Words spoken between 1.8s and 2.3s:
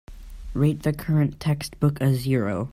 a